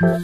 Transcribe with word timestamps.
Hola, 0.00 0.16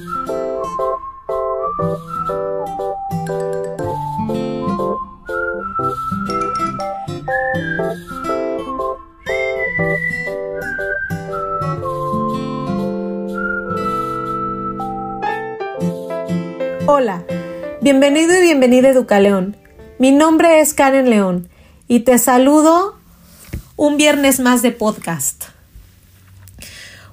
bienvenido 17.83 18.35
y 18.35 18.41
bienvenida 18.41 18.89
a 18.89 18.93
Educaleón. 18.93 19.59
Mi 19.99 20.11
nombre 20.11 20.61
es 20.61 20.73
Karen 20.73 21.11
León 21.11 21.51
y 21.87 22.01
te 22.01 22.19
saludo 22.19 22.97
un 23.77 23.99
viernes 23.99 24.41
más 24.41 24.63
de 24.63 24.73
podcast. 24.73 25.45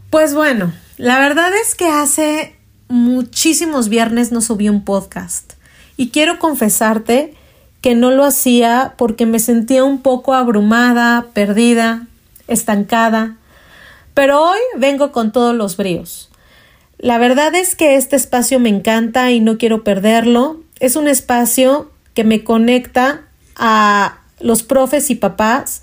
Pues 0.09 0.33
bueno, 0.33 0.71
la 0.97 1.19
verdad 1.19 1.51
es 1.55 1.75
que 1.75 1.87
hace 1.87 2.55
muchísimos 2.87 3.89
viernes 3.89 4.31
no 4.31 4.41
subí 4.41 4.69
un 4.69 4.83
podcast 4.83 5.53
y 5.97 6.09
quiero 6.09 6.39
confesarte 6.39 7.33
que 7.81 7.95
no 7.95 8.11
lo 8.11 8.23
hacía 8.23 8.93
porque 8.97 9.25
me 9.25 9.39
sentía 9.39 9.83
un 9.83 10.01
poco 10.01 10.33
abrumada, 10.33 11.27
perdida, 11.33 12.07
estancada, 12.47 13.37
pero 14.13 14.41
hoy 14.41 14.59
vengo 14.77 15.11
con 15.11 15.31
todos 15.31 15.55
los 15.55 15.75
bríos. 15.75 16.29
La 16.97 17.17
verdad 17.17 17.53
es 17.55 17.75
que 17.75 17.95
este 17.95 18.15
espacio 18.15 18.59
me 18.59 18.69
encanta 18.69 19.31
y 19.31 19.41
no 19.41 19.57
quiero 19.57 19.83
perderlo. 19.83 20.61
Es 20.79 20.95
un 20.95 21.07
espacio 21.09 21.91
que 22.13 22.23
me 22.23 22.43
conecta 22.43 23.23
a 23.55 24.19
los 24.39 24.63
profes 24.63 25.09
y 25.09 25.15
papás, 25.15 25.81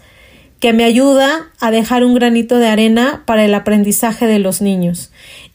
que 0.61 0.75
me 0.75 0.85
ayuda 0.85 1.49
a 1.59 1.71
dejar 1.71 2.05
un 2.05 2.15
granito 2.15 2.59
de 2.59 2.69
arena 2.69 3.23
para 3.25 3.45
el 3.45 3.55
aprendizaje 3.55 4.27
de 4.27 4.39
los 4.39 4.61
niños. 4.61 5.11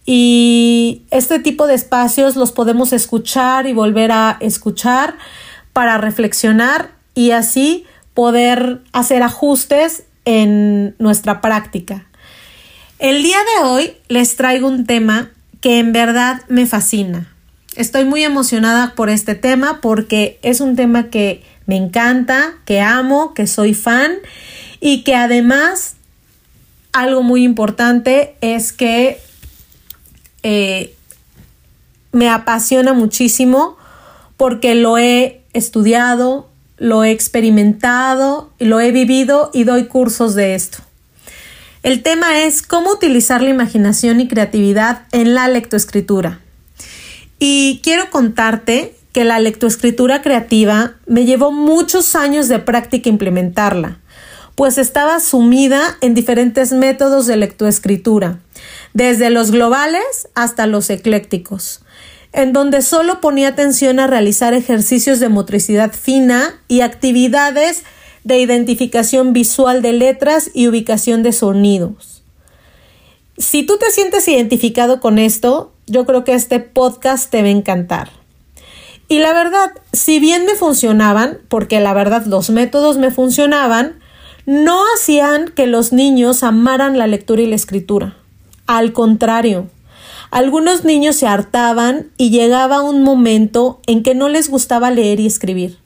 Y 0.06 1.04
este 1.12 1.40
tipo 1.40 1.68
de 1.68 1.76
espacios 1.76 2.36
los 2.36 2.52
podemos 2.52 2.92
escuchar 2.92 3.68
y 3.68 3.74
volver 3.74 4.12
a 4.12 4.38
escuchar 4.40 5.16
para 5.74 5.98
reflexionar 6.00 6.92
y 7.14 7.32
así 7.32 7.86
poder 8.14 8.82
hacer 8.94 9.24
ajustes 9.24 10.04
en 10.26 10.96
nuestra 10.98 11.40
práctica. 11.40 12.08
El 12.98 13.22
día 13.22 13.38
de 13.38 13.66
hoy 13.66 13.94
les 14.08 14.36
traigo 14.36 14.68
un 14.68 14.86
tema 14.86 15.32
que 15.62 15.80
en 15.80 15.92
verdad 15.92 16.42
me 16.48 16.66
fascina. 16.66 17.32
Estoy 17.76 18.06
muy 18.06 18.24
emocionada 18.24 18.94
por 18.96 19.10
este 19.10 19.36
tema 19.36 19.82
porque 19.82 20.40
es 20.42 20.62
un 20.62 20.76
tema 20.76 21.10
que 21.10 21.44
me 21.68 21.76
encanta, 21.76 22.54
que 22.66 22.82
amo, 22.82 23.34
que 23.34 23.48
soy 23.48 23.74
fan 23.74 24.14
y 24.86 25.02
que 25.02 25.16
además 25.16 25.96
algo 26.94 27.24
muy 27.24 27.44
importante 27.44 28.36
es 28.42 28.72
que 28.72 29.20
eh, 30.44 30.94
me 32.12 32.30
apasiona 32.30 32.94
muchísimo 32.94 33.78
porque 34.38 34.76
lo 34.76 35.00
he 35.00 35.42
estudiado, 35.54 36.52
lo 36.78 37.04
he 37.04 37.10
experimentado, 37.10 38.52
lo 38.60 38.80
he 38.80 38.92
vivido 38.92 39.50
y 39.56 39.64
doy 39.64 39.86
cursos 39.86 40.36
de 40.36 40.54
esto. 40.54 40.78
El 41.82 42.04
tema 42.04 42.44
es 42.44 42.62
cómo 42.62 42.92
utilizar 42.92 43.42
la 43.42 43.50
imaginación 43.50 44.22
y 44.22 44.28
creatividad 44.28 45.08
en 45.12 45.34
la 45.34 45.48
lectoescritura. 45.48 46.42
Y 47.40 47.82
quiero 47.84 48.12
contarte 48.12 48.96
que 49.14 49.26
la 49.26 49.40
lectoescritura 49.40 50.22
creativa 50.22 50.94
me 51.08 51.26
llevó 51.26 51.52
muchos 51.52 52.16
años 52.16 52.50
de 52.50 52.60
práctica 52.60 53.10
implementarla, 53.10 53.98
pues 54.56 54.78
estaba 54.78 55.20
sumida 55.20 55.98
en 56.02 56.14
diferentes 56.14 56.72
métodos 56.72 57.28
de 57.28 57.36
lectoescritura, 57.36 58.40
desde 58.94 59.30
los 59.30 59.52
globales 59.52 60.30
hasta 60.34 60.66
los 60.66 60.90
eclécticos, 60.90 61.82
en 62.32 62.54
donde 62.54 62.82
solo 62.82 63.20
ponía 63.20 63.50
atención 63.50 64.00
a 64.00 64.08
realizar 64.08 64.54
ejercicios 64.54 65.20
de 65.20 65.30
motricidad 65.30 65.92
fina 65.92 66.62
y 66.68 66.82
actividades 66.82 67.84
de 68.24 68.40
identificación 68.40 69.34
visual 69.34 69.82
de 69.82 69.94
letras 69.94 70.50
y 70.54 70.68
ubicación 70.68 71.22
de 71.22 71.34
sonidos. 71.34 72.24
Si 73.38 73.64
tú 73.64 73.78
te 73.78 73.92
sientes 73.92 74.28
identificado 74.28 75.02
con 75.02 75.20
esto, 75.20 75.74
yo 75.86 76.06
creo 76.06 76.24
que 76.24 76.34
este 76.34 76.62
podcast 76.62 77.30
te 77.30 77.42
va 77.42 77.50
a 77.50 77.52
encantar. 77.52 78.10
Y 79.08 79.20
la 79.20 79.34
verdad, 79.34 79.72
si 79.92 80.20
bien 80.20 80.46
me 80.46 80.56
funcionaban, 80.56 81.40
porque 81.50 81.80
la 81.80 81.94
verdad 81.94 82.26
los 82.26 82.50
métodos 82.50 82.98
me 82.98 83.12
funcionaban, 83.12 84.00
no 84.46 84.84
hacían 84.96 85.50
que 85.50 85.68
los 85.68 85.92
niños 85.92 86.44
amaran 86.44 86.98
la 86.98 87.08
lectura 87.08 87.42
y 87.42 87.48
la 87.48 87.56
escritura. 87.56 88.16
Al 88.68 88.94
contrario, 88.94 89.68
algunos 90.32 90.84
niños 90.84 91.16
se 91.16 91.28
hartaban 91.28 92.08
y 92.18 92.30
llegaba 92.30 92.82
un 92.82 93.04
momento 93.04 93.80
en 93.88 94.04
que 94.04 94.16
no 94.16 94.30
les 94.30 94.50
gustaba 94.50 94.92
leer 94.92 95.20
y 95.20 95.28
escribir. 95.28 95.78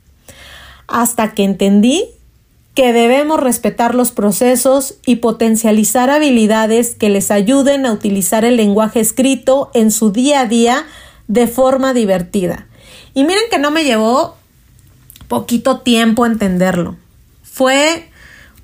Hasta 0.87 1.33
que 1.33 1.43
entendí 1.43 2.05
que 2.73 2.93
debemos 2.93 3.39
respetar 3.39 3.93
los 3.93 4.11
procesos 4.11 4.95
y 5.05 5.17
potencializar 5.17 6.09
habilidades 6.09 6.95
que 6.95 7.09
les 7.09 7.29
ayuden 7.29 7.85
a 7.85 7.91
utilizar 7.91 8.45
el 8.45 8.55
lenguaje 8.55 8.99
escrito 9.01 9.69
en 9.73 9.91
su 9.91 10.11
día 10.11 10.41
a 10.41 10.45
día 10.45 10.85
de 11.27 11.47
forma 11.47 11.93
divertida. 11.93 12.67
Y 13.13 13.23
miren 13.23 13.43
que 13.51 13.59
no 13.59 13.71
me 13.71 13.83
llevó 13.83 14.35
poquito 15.27 15.79
tiempo 15.79 16.25
entenderlo. 16.25 16.95
Fue 17.43 18.08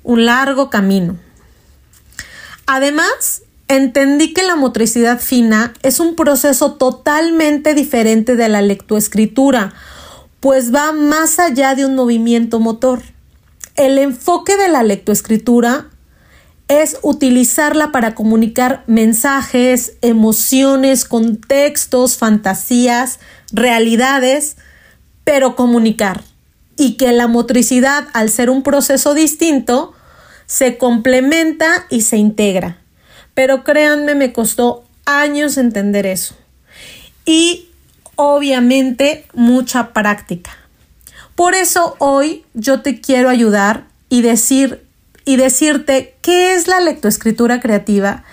un 0.06 0.24
largo 0.24 0.70
camino. 0.70 1.18
Además, 2.64 3.42
entendí 3.66 4.32
que 4.32 4.44
la 4.44 4.54
motricidad 4.54 5.20
fina 5.20 5.74
es 5.82 5.98
un 5.98 6.14
proceso 6.14 6.74
totalmente 6.74 7.74
diferente 7.74 8.36
de 8.36 8.48
la 8.48 8.62
lectoescritura, 8.62 9.74
pues 10.38 10.72
va 10.72 10.92
más 10.92 11.40
allá 11.40 11.74
de 11.74 11.84
un 11.84 11.96
movimiento 11.96 12.60
motor. 12.60 13.02
El 13.74 13.98
enfoque 13.98 14.56
de 14.56 14.68
la 14.68 14.84
lectoescritura 14.84 15.86
es 16.68 16.98
utilizarla 17.02 17.90
para 17.90 18.14
comunicar 18.14 18.84
mensajes, 18.86 19.94
emociones, 20.02 21.04
contextos, 21.04 22.16
fantasías, 22.16 23.18
realidades, 23.50 24.56
pero 25.24 25.56
comunicar. 25.56 26.22
Y 26.76 26.92
que 26.96 27.10
la 27.10 27.26
motricidad, 27.26 28.06
al 28.12 28.30
ser 28.30 28.50
un 28.50 28.62
proceso 28.62 29.14
distinto, 29.14 29.94
se 30.46 30.78
complementa 30.78 31.86
y 31.90 32.02
se 32.02 32.16
integra. 32.16 32.78
Pero 33.34 33.64
créanme, 33.64 34.14
me 34.14 34.32
costó 34.32 34.84
años 35.04 35.56
entender 35.58 36.06
eso. 36.06 36.34
Y 37.24 37.68
obviamente 38.16 39.26
mucha 39.34 39.92
práctica. 39.92 40.50
Por 41.34 41.54
eso 41.54 41.96
hoy 41.98 42.44
yo 42.54 42.80
te 42.80 43.00
quiero 43.00 43.28
ayudar 43.28 43.84
y 44.08 44.22
decir 44.22 44.86
y 45.26 45.36
decirte 45.36 46.14
qué 46.22 46.54
es 46.54 46.68
la 46.68 46.80
lectoescritura 46.80 47.60
creativa 47.60 48.24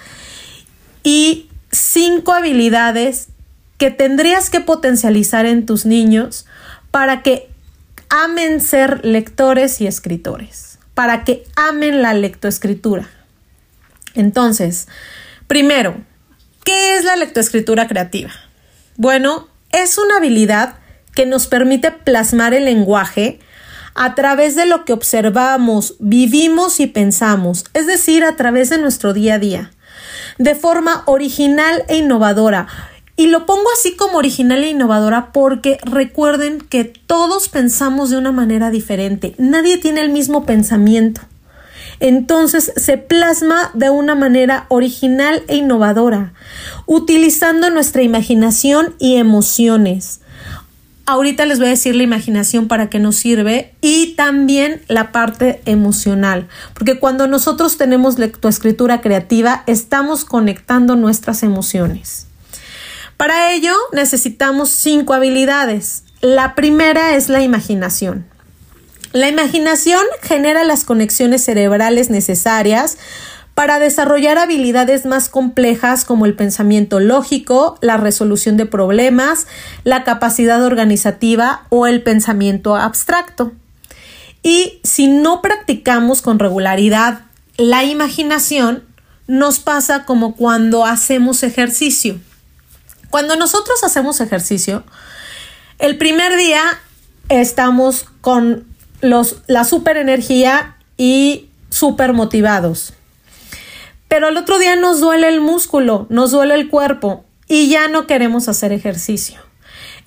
y 1.03 1.50
cinco 1.72 2.34
habilidades 2.34 3.28
que 3.78 3.90
tendrías 3.91 4.50
que 4.50 4.62
potencializar 4.62 5.45
en 5.45 5.66
tus 5.66 5.85
niños 5.85 6.45
para 6.91 7.24
que 7.24 7.50
amen 8.09 8.62
ser 8.62 9.03
lectores 9.03 9.81
y 9.81 9.88
escritores, 9.88 10.73
para 10.94 11.24
que 11.24 11.44
amen 11.56 12.02
la 12.02 12.14
lectoescritura. 12.14 13.09
Entonces, 14.14 14.88
primero, 15.48 15.96
¿qué 16.64 16.96
es 16.96 17.04
la 17.04 17.16
lectoescritura 17.16 17.88
creativa? 17.88 18.31
Bueno, 18.96 19.48
es 19.72 19.98
una 19.98 20.18
habilidad 20.18 20.76
que 21.16 21.26
nos 21.26 21.48
permite 21.48 21.92
plasmar 21.92 22.54
el 22.54 22.66
lenguaje 22.66 23.40
a 23.96 24.16
través 24.16 24.56
de 24.56 24.66
lo 24.66 24.86
que 24.86 24.94
observamos, 24.94 25.96
vivimos 26.00 26.80
y 26.80 26.88
pensamos, 26.88 27.66
es 27.74 27.86
decir, 27.86 28.24
a 28.24 28.36
través 28.36 28.70
de 28.70 28.80
nuestro 28.80 29.14
día 29.14 29.36
a 29.36 29.40
día, 29.40 29.72
de 30.38 30.56
forma 30.56 31.04
original 31.06 31.84
e 31.88 31.98
innovadora. 31.98 32.68
Y 33.16 33.28
lo 33.28 33.46
pongo 33.46 33.69
así 33.78 33.95
como 33.95 34.18
original 34.18 34.63
e 34.63 34.69
innovadora 34.69 35.31
porque 35.31 35.77
recuerden 35.83 36.60
que 36.60 36.83
todos 36.83 37.48
pensamos 37.48 38.10
de 38.10 38.18
una 38.18 38.31
manera 38.31 38.71
diferente, 38.71 39.36
nadie 39.38 39.77
tiene 39.77 40.01
el 40.01 40.10
mismo 40.10 40.45
pensamiento. 40.45 41.21
Entonces 42.00 42.74
se 42.75 42.98
plasma 42.98 43.69
de 43.75 43.89
una 43.89 44.15
manera 44.15 44.65
original 44.69 45.44
e 45.48 45.57
innovadora, 45.57 46.33
utilizando 46.88 47.69
nuestra 47.69 48.01
imaginación 48.01 48.95
y 49.00 49.16
emociones. 49.18 50.19
Ahorita 51.06 51.45
les 51.45 51.59
voy 51.59 51.68
a 51.68 51.71
decir 51.71 51.95
la 51.95 52.04
imaginación 52.04 52.68
para 52.68 52.89
qué 52.89 52.98
nos 52.98 53.18
sirve 53.18 53.75
y 53.81 54.16
también 54.16 54.81
la 54.88 55.12
parte 55.12 55.62
emocional, 55.66 56.48
porque 56.74 56.98
cuando 56.98 57.27
nosotros 57.27 57.77
tenemos 57.77 58.18
lectoescritura 58.18 59.01
creativa 59.01 59.63
estamos 59.68 60.25
conectando 60.25 60.95
nuestras 60.95 61.44
emociones. 61.44 62.27
Para 63.18 63.54
ello 63.54 63.74
necesitamos 63.92 64.69
cinco 64.69 65.13
habilidades. 65.13 66.04
La 66.21 66.56
primera 66.56 67.15
es 67.15 67.30
la 67.30 67.42
imaginación. 67.42 68.25
La 69.12 69.30
imaginación 69.30 70.01
genera 70.21 70.63
las 70.63 70.86
conexiones 70.86 71.44
cerebrales 71.44 72.10
necesarias 72.10 72.98
para 73.54 73.77
desarrollar 73.77 74.39
habilidades 74.39 75.06
más 75.06 75.30
complejas 75.30 76.06
como 76.06 76.25
el 76.25 76.36
pensamiento 76.36 77.00
lógico, 77.00 77.77
la 77.81 77.98
resolución 77.98 78.57
de 78.57 78.65
problemas, 78.65 79.45
la 79.83 80.04
capacidad 80.04 80.63
organizativa 80.63 81.63
o 81.69 81.86
el 81.86 82.01
pensamiento 82.01 82.75
abstracto. 82.75 83.51
Y 84.42 84.80
si 84.83 85.07
no 85.07 85.42
practicamos 85.42 86.21
con 86.21 86.39
regularidad 86.39 87.21
la 87.57 87.83
imaginación, 87.83 88.83
nos 89.27 89.59
pasa 89.59 90.06
como 90.06 90.36
cuando 90.36 90.86
hacemos 90.86 91.44
ejercicio. 91.44 92.19
Cuando 93.13 93.36
nosotros 93.36 93.83
hacemos 93.83 94.21
ejercicio, 94.21 94.83
el 95.77 96.00
primer 96.00 96.36
día 96.36 96.63
estamos 97.30 98.07
con 98.21 98.65
los, 99.01 99.44
la 99.45 99.65
super 99.65 99.98
energía 99.98 100.77
y 100.98 101.51
super 101.69 102.13
motivados. 102.13 102.94
Pero 104.07 104.30
el 104.30 104.38
otro 104.38 104.57
día 104.57 104.75
nos 104.75 105.00
duele 105.00 105.27
el 105.27 105.42
músculo, 105.42 106.07
nos 106.10 106.31
duele 106.31 106.56
el 106.56 106.69
cuerpo 106.69 107.24
y 107.48 107.69
ya 107.69 107.88
no 107.88 108.07
queremos 108.07 108.48
hacer 108.48 108.71
ejercicio. 108.71 109.39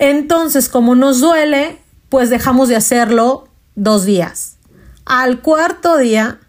Entonces, 0.00 0.68
como 0.68 0.96
nos 0.96 1.20
duele, 1.20 1.78
pues 2.08 2.28
dejamos 2.28 2.68
de 2.68 2.74
hacerlo 2.74 3.46
dos 3.76 4.04
días. 4.04 4.56
Al 5.04 5.42
cuarto 5.42 5.96
día, 5.96 6.40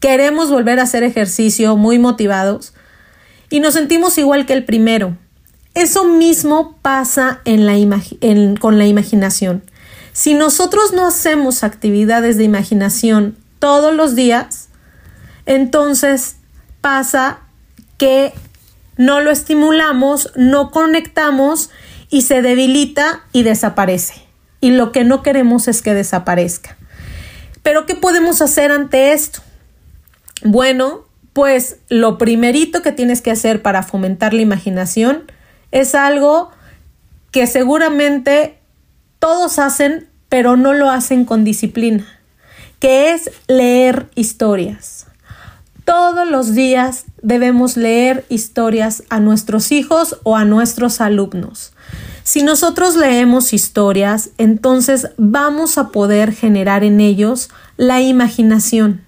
queremos 0.00 0.50
volver 0.50 0.80
a 0.80 0.82
hacer 0.82 1.04
ejercicio 1.04 1.76
muy 1.76 2.00
motivados 2.00 2.74
y 3.50 3.60
nos 3.60 3.74
sentimos 3.74 4.18
igual 4.18 4.46
que 4.46 4.54
el 4.54 4.64
primero. 4.64 5.16
Eso 5.74 6.04
mismo 6.04 6.76
pasa 6.82 7.40
con 8.60 8.78
la 8.78 8.86
imaginación. 8.86 9.62
Si 10.12 10.34
nosotros 10.34 10.92
no 10.92 11.06
hacemos 11.06 11.64
actividades 11.64 12.36
de 12.36 12.44
imaginación 12.44 13.36
todos 13.58 13.94
los 13.94 14.14
días, 14.14 14.68
entonces 15.46 16.36
pasa 16.82 17.38
que 17.96 18.34
no 18.98 19.20
lo 19.20 19.30
estimulamos, 19.30 20.30
no 20.36 20.70
conectamos 20.70 21.70
y 22.10 22.22
se 22.22 22.42
debilita 22.42 23.24
y 23.32 23.42
desaparece. 23.42 24.14
Y 24.60 24.72
lo 24.72 24.92
que 24.92 25.04
no 25.04 25.22
queremos 25.22 25.66
es 25.68 25.80
que 25.80 25.94
desaparezca. 25.94 26.76
Pero 27.62 27.86
¿qué 27.86 27.94
podemos 27.94 28.42
hacer 28.42 28.70
ante 28.70 29.12
esto? 29.12 29.40
Bueno, 30.44 31.06
pues 31.32 31.78
lo 31.88 32.18
primerito 32.18 32.82
que 32.82 32.92
tienes 32.92 33.22
que 33.22 33.30
hacer 33.30 33.62
para 33.62 33.82
fomentar 33.82 34.34
la 34.34 34.42
imaginación 34.42 35.22
es 35.72 35.94
algo 35.94 36.50
que 37.32 37.46
seguramente 37.46 38.58
todos 39.18 39.58
hacen, 39.58 40.08
pero 40.28 40.56
no 40.56 40.74
lo 40.74 40.90
hacen 40.90 41.24
con 41.24 41.44
disciplina, 41.44 42.06
que 42.78 43.12
es 43.12 43.30
leer 43.48 44.08
historias. 44.14 45.06
Todos 45.84 46.28
los 46.28 46.54
días 46.54 47.06
debemos 47.22 47.76
leer 47.76 48.24
historias 48.28 49.02
a 49.08 49.18
nuestros 49.18 49.72
hijos 49.72 50.18
o 50.22 50.36
a 50.36 50.44
nuestros 50.44 51.00
alumnos. 51.00 51.72
Si 52.22 52.42
nosotros 52.42 52.94
leemos 52.94 53.52
historias, 53.52 54.30
entonces 54.38 55.08
vamos 55.16 55.76
a 55.78 55.88
poder 55.88 56.32
generar 56.32 56.84
en 56.84 57.00
ellos 57.00 57.50
la 57.76 58.00
imaginación. 58.00 59.04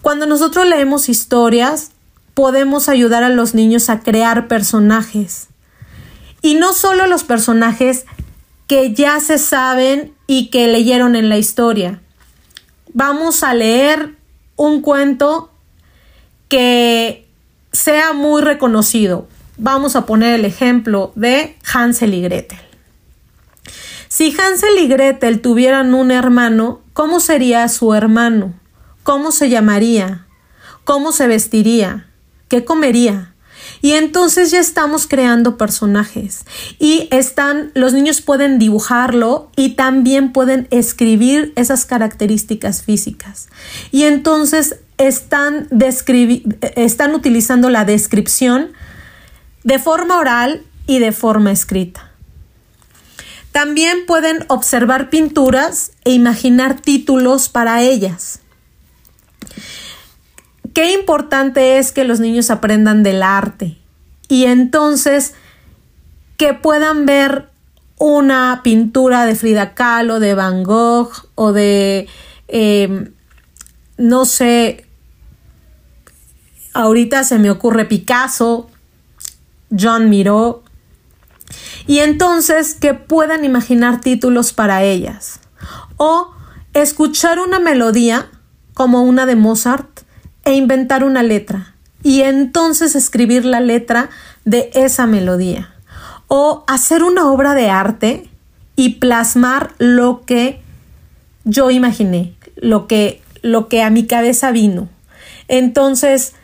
Cuando 0.00 0.26
nosotros 0.26 0.66
leemos 0.66 1.08
historias, 1.08 1.90
podemos 2.32 2.88
ayudar 2.88 3.22
a 3.22 3.28
los 3.28 3.54
niños 3.54 3.90
a 3.90 4.00
crear 4.00 4.48
personajes. 4.48 5.48
Y 6.46 6.54
no 6.54 6.72
solo 6.74 7.08
los 7.08 7.24
personajes 7.24 8.04
que 8.68 8.94
ya 8.94 9.18
se 9.18 9.36
saben 9.36 10.14
y 10.28 10.46
que 10.50 10.68
leyeron 10.68 11.16
en 11.16 11.28
la 11.28 11.38
historia. 11.38 12.00
Vamos 12.92 13.42
a 13.42 13.52
leer 13.52 14.14
un 14.54 14.80
cuento 14.80 15.50
que 16.46 17.26
sea 17.72 18.12
muy 18.12 18.42
reconocido. 18.42 19.26
Vamos 19.56 19.96
a 19.96 20.06
poner 20.06 20.36
el 20.36 20.44
ejemplo 20.44 21.10
de 21.16 21.56
Hansel 21.74 22.14
y 22.14 22.22
Gretel. 22.22 22.60
Si 24.06 24.32
Hansel 24.38 24.78
y 24.78 24.86
Gretel 24.86 25.40
tuvieran 25.40 25.94
un 25.94 26.12
hermano, 26.12 26.80
¿cómo 26.92 27.18
sería 27.18 27.68
su 27.68 27.92
hermano? 27.92 28.54
¿Cómo 29.02 29.32
se 29.32 29.50
llamaría? 29.50 30.28
¿Cómo 30.84 31.10
se 31.10 31.26
vestiría? 31.26 32.06
¿Qué 32.48 32.64
comería? 32.64 33.34
Y 33.86 33.92
entonces 33.92 34.50
ya 34.50 34.58
estamos 34.58 35.06
creando 35.06 35.56
personajes 35.56 36.44
y 36.80 37.06
están, 37.12 37.70
los 37.74 37.92
niños 37.92 38.20
pueden 38.20 38.58
dibujarlo 38.58 39.48
y 39.54 39.74
también 39.76 40.32
pueden 40.32 40.66
escribir 40.72 41.52
esas 41.54 41.86
características 41.86 42.82
físicas. 42.82 43.48
Y 43.92 44.02
entonces 44.02 44.80
están, 44.98 45.68
están 46.74 47.14
utilizando 47.14 47.70
la 47.70 47.84
descripción 47.84 48.72
de 49.62 49.78
forma 49.78 50.18
oral 50.18 50.64
y 50.88 50.98
de 50.98 51.12
forma 51.12 51.52
escrita. 51.52 52.10
También 53.52 54.04
pueden 54.04 54.46
observar 54.48 55.10
pinturas 55.10 55.92
e 56.04 56.10
imaginar 56.10 56.80
títulos 56.80 57.48
para 57.48 57.82
ellas. 57.82 58.40
Qué 60.76 60.92
importante 60.92 61.78
es 61.78 61.90
que 61.90 62.04
los 62.04 62.20
niños 62.20 62.50
aprendan 62.50 63.02
del 63.02 63.22
arte. 63.22 63.78
Y 64.28 64.44
entonces 64.44 65.32
que 66.36 66.52
puedan 66.52 67.06
ver 67.06 67.48
una 67.96 68.60
pintura 68.62 69.24
de 69.24 69.36
Frida 69.36 69.72
Kahlo, 69.72 70.20
de 70.20 70.34
Van 70.34 70.64
Gogh 70.64 71.12
o 71.34 71.54
de, 71.54 72.08
em, 72.48 73.14
no 73.96 74.26
sé, 74.26 74.84
ahorita 76.74 77.24
se 77.24 77.38
me 77.38 77.48
ocurre 77.48 77.86
Picasso, 77.86 78.68
John 79.70 80.10
Miró, 80.10 80.62
y 81.86 82.00
entonces 82.00 82.74
que 82.74 82.92
puedan 82.92 83.46
imaginar 83.46 84.02
títulos 84.02 84.52
para 84.52 84.82
ellas. 84.82 85.40
O 85.96 86.34
escuchar 86.74 87.38
una 87.38 87.60
melodía 87.60 88.28
como 88.74 89.04
una 89.04 89.24
de 89.24 89.36
Mozart 89.36 90.04
e 90.46 90.54
inventar 90.54 91.04
una 91.04 91.22
letra 91.22 91.74
y 92.02 92.22
entonces 92.22 92.94
escribir 92.94 93.44
la 93.44 93.60
letra 93.60 94.08
de 94.44 94.70
esa 94.74 95.06
melodía. 95.06 95.74
O 96.28 96.64
hacer 96.68 97.02
una 97.02 97.28
obra 97.30 97.54
de 97.54 97.68
arte 97.68 98.30
y 98.76 98.94
plasmar 98.94 99.74
lo 99.78 100.22
que 100.24 100.62
yo 101.44 101.70
imaginé, 101.70 102.34
lo 102.54 102.86
que, 102.86 103.22
lo 103.42 103.68
que 103.68 103.82
a 103.82 103.90
mi 103.90 104.06
cabeza 104.06 104.52
vino. 104.52 104.88
Entonces, 105.48 106.34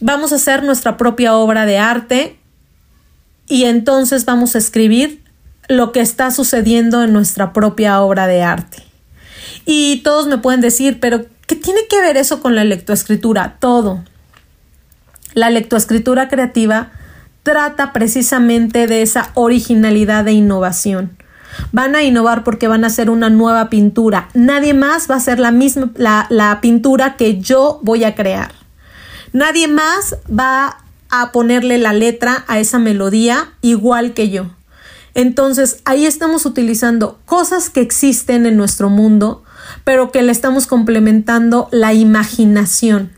vamos 0.00 0.32
a 0.32 0.36
hacer 0.36 0.62
nuestra 0.62 0.96
propia 0.96 1.34
obra 1.34 1.66
de 1.66 1.78
arte 1.78 2.38
y 3.48 3.64
entonces 3.64 4.24
vamos 4.24 4.54
a 4.54 4.58
escribir 4.58 5.22
lo 5.68 5.90
que 5.90 6.00
está 6.00 6.30
sucediendo 6.30 7.02
en 7.02 7.12
nuestra 7.12 7.52
propia 7.52 8.00
obra 8.00 8.28
de 8.28 8.42
arte. 8.42 8.84
Y 9.66 10.02
todos 10.02 10.26
me 10.26 10.38
pueden 10.38 10.60
decir, 10.60 11.00
pero 11.00 11.26
¿Qué 11.46 11.56
tiene 11.56 11.80
que 11.88 12.00
ver 12.00 12.16
eso 12.16 12.40
con 12.40 12.54
la 12.54 12.64
lectoescritura? 12.64 13.56
Todo. 13.60 14.02
La 15.34 15.50
lectoescritura 15.50 16.28
creativa 16.28 16.92
trata 17.42 17.92
precisamente 17.92 18.86
de 18.86 19.02
esa 19.02 19.30
originalidad 19.34 20.26
e 20.28 20.32
innovación. 20.32 21.16
Van 21.70 21.94
a 21.94 22.02
innovar 22.02 22.42
porque 22.42 22.66
van 22.66 22.84
a 22.84 22.88
hacer 22.88 23.10
una 23.10 23.30
nueva 23.30 23.68
pintura. 23.68 24.28
Nadie 24.34 24.74
más 24.74 25.08
va 25.08 25.14
a 25.14 25.18
hacer 25.18 25.38
la 25.38 25.50
misma 25.50 25.90
la, 25.94 26.26
la 26.30 26.60
pintura 26.60 27.16
que 27.16 27.40
yo 27.40 27.78
voy 27.82 28.04
a 28.04 28.14
crear. 28.14 28.52
Nadie 29.32 29.68
más 29.68 30.16
va 30.28 30.78
a 31.10 31.30
ponerle 31.30 31.78
la 31.78 31.92
letra 31.92 32.44
a 32.48 32.58
esa 32.58 32.78
melodía 32.78 33.52
igual 33.60 34.14
que 34.14 34.30
yo. 34.30 34.46
Entonces 35.14 35.80
ahí 35.84 36.06
estamos 36.06 36.46
utilizando 36.46 37.20
cosas 37.24 37.70
que 37.70 37.80
existen 37.80 38.46
en 38.46 38.56
nuestro 38.56 38.90
mundo 38.90 39.43
pero 39.84 40.10
que 40.12 40.22
le 40.22 40.32
estamos 40.32 40.66
complementando 40.66 41.68
la 41.70 41.92
imaginación. 41.92 43.12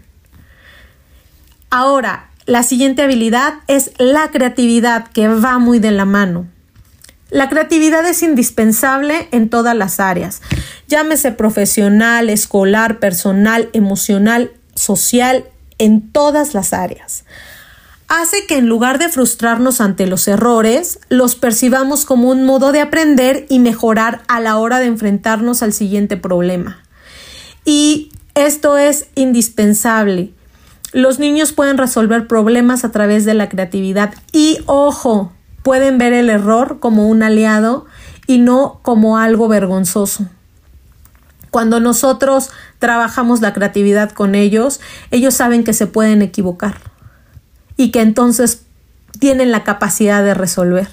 Ahora, 1.71 2.31
la 2.47 2.63
siguiente 2.63 3.03
habilidad 3.03 3.55
es 3.67 3.93
la 3.99 4.31
creatividad, 4.31 5.09
que 5.09 5.29
va 5.29 5.59
muy 5.59 5.79
de 5.79 5.91
la 5.91 6.05
mano. 6.05 6.47
La 7.31 7.49
creatividad 7.49 8.07
es 8.07 8.23
indispensable 8.23 9.29
en 9.33 9.49
todas 9.49 9.75
las 9.75 9.99
áreas, 9.99 10.43
llámese 10.87 11.33
profesional, 11.33 12.31
escolar, 12.31 13.01
personal, 13.01 13.69
emocional, 13.73 14.53
social, 14.75 15.45
en 15.79 16.13
todas 16.13 16.55
las 16.55 16.73
áreas 16.73 17.25
hace 18.09 18.47
que 18.47 18.59
en 18.59 18.69
lugar 18.69 18.99
de 18.99 19.09
frustrarnos 19.09 19.81
ante 19.81 20.07
los 20.07 20.29
errores, 20.29 21.01
los 21.09 21.35
percibamos 21.35 22.05
como 22.05 22.31
un 22.31 22.45
modo 22.45 22.73
de 22.73 22.81
aprender 22.81 23.47
y 23.49 23.59
mejorar 23.59 24.23
a 24.29 24.41
la 24.41 24.57
hora 24.59 24.79
de 24.79 24.87
enfrentarnos 24.87 25.63
al 25.63 25.73
siguiente 25.73 26.17
problema. 26.17 26.79
Y 27.65 28.13
esto 28.35 28.79
es 28.79 29.09
indispensable. 29.15 30.33
Los 30.93 31.19
niños 31.19 31.53
pueden 31.53 31.79
resolver 31.79 32.29
problemas 32.29 32.85
a 32.85 32.93
través 32.93 33.25
de 33.25 33.35
la 33.35 33.49
creatividad 33.49 34.15
y, 34.33 34.59
ojo, 34.67 35.33
pueden 35.63 35.99
ver 35.99 36.13
el 36.13 36.31
error 36.31 36.79
como 36.79 37.09
un 37.09 37.23
aliado 37.23 37.87
y 38.29 38.39
no 38.39 38.79
como 38.83 39.19
algo 39.19 39.49
vergonzoso. 39.49 40.27
Cuando 41.51 41.81
nosotros 41.81 42.51
trabajamos 42.79 43.41
la 43.41 43.53
creatividad 43.53 44.11
con 44.11 44.35
ellos, 44.35 44.81
ellos 45.11 45.35
saben 45.35 45.65
que 45.65 45.73
se 45.73 45.87
pueden 45.87 46.23
equivocar 46.23 46.96
y 47.77 47.91
que 47.91 48.01
entonces 48.01 48.63
tienen 49.19 49.51
la 49.51 49.65
capacidad 49.65 50.23
de 50.23 50.35
resolver. 50.35 50.89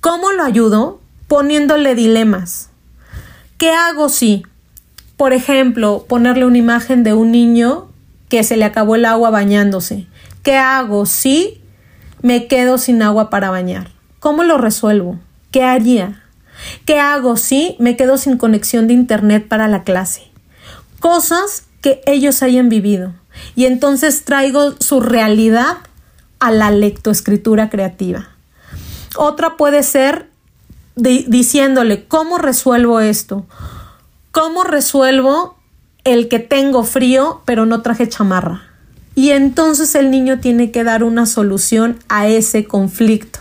¿Cómo 0.00 0.32
lo 0.32 0.44
ayudo? 0.44 1.00
Poniéndole 1.28 1.94
dilemas. 1.94 2.70
¿Qué 3.58 3.70
hago 3.70 4.08
si, 4.08 4.46
por 5.16 5.32
ejemplo, 5.32 6.06
ponerle 6.08 6.46
una 6.46 6.58
imagen 6.58 7.04
de 7.04 7.12
un 7.12 7.30
niño 7.30 7.90
que 8.28 8.42
se 8.42 8.56
le 8.56 8.64
acabó 8.64 8.94
el 8.94 9.04
agua 9.04 9.30
bañándose? 9.30 10.06
¿Qué 10.42 10.56
hago 10.56 11.04
si 11.04 11.60
me 12.22 12.46
quedo 12.46 12.78
sin 12.78 13.02
agua 13.02 13.28
para 13.28 13.50
bañar? 13.50 13.90
¿Cómo 14.18 14.42
lo 14.42 14.56
resuelvo? 14.56 15.18
¿Qué 15.50 15.62
haría? 15.62 16.22
¿Qué 16.86 16.98
hago 16.98 17.36
si 17.36 17.76
me 17.78 17.96
quedo 17.96 18.16
sin 18.16 18.38
conexión 18.38 18.86
de 18.86 18.94
internet 18.94 19.46
para 19.48 19.68
la 19.68 19.84
clase? 19.84 20.22
Cosas 20.98 21.64
que 21.80 22.00
ellos 22.06 22.42
hayan 22.42 22.68
vivido. 22.68 23.14
Y 23.54 23.66
entonces 23.66 24.24
traigo 24.24 24.74
su 24.80 25.00
realidad 25.00 25.78
a 26.38 26.50
la 26.50 26.70
lectoescritura 26.70 27.70
creativa. 27.70 28.28
Otra 29.16 29.56
puede 29.56 29.82
ser 29.82 30.28
diciéndole, 30.96 32.04
¿cómo 32.06 32.38
resuelvo 32.38 33.00
esto? 33.00 33.46
¿Cómo 34.32 34.64
resuelvo 34.64 35.56
el 36.04 36.28
que 36.28 36.38
tengo 36.38 36.84
frío 36.84 37.42
pero 37.44 37.66
no 37.66 37.82
traje 37.82 38.08
chamarra? 38.08 38.62
Y 39.14 39.30
entonces 39.30 39.94
el 39.94 40.10
niño 40.10 40.40
tiene 40.40 40.70
que 40.70 40.84
dar 40.84 41.04
una 41.04 41.26
solución 41.26 41.98
a 42.08 42.28
ese 42.28 42.64
conflicto. 42.64 43.40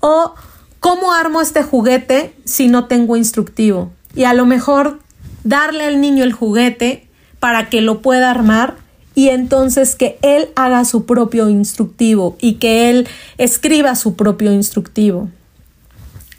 O 0.00 0.34
¿cómo 0.80 1.12
armo 1.12 1.40
este 1.40 1.62
juguete 1.62 2.34
si 2.44 2.68
no 2.68 2.86
tengo 2.86 3.16
instructivo? 3.16 3.92
Y 4.14 4.24
a 4.24 4.34
lo 4.34 4.46
mejor 4.46 5.00
darle 5.44 5.84
al 5.84 6.00
niño 6.00 6.24
el 6.24 6.32
juguete 6.32 7.08
para 7.38 7.68
que 7.68 7.80
lo 7.80 8.02
pueda 8.02 8.30
armar 8.30 8.76
y 9.16 9.30
entonces 9.30 9.96
que 9.96 10.18
él 10.20 10.50
haga 10.56 10.84
su 10.84 11.06
propio 11.06 11.48
instructivo 11.48 12.36
y 12.38 12.56
que 12.56 12.90
él 12.90 13.08
escriba 13.38 13.96
su 13.96 14.14
propio 14.14 14.52
instructivo. 14.52 15.30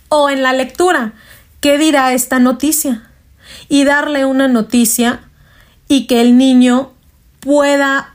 O 0.09 0.29
en 0.29 0.43
la 0.43 0.53
lectura, 0.53 1.13
¿qué 1.59 1.79
dirá 1.79 2.13
esta 2.13 2.37
noticia? 2.37 3.09
Y 3.67 3.83
darle 3.83 4.25
una 4.25 4.47
noticia 4.47 5.27
y 5.87 6.05
que 6.05 6.21
el 6.21 6.37
niño 6.37 6.91
pueda 7.39 8.13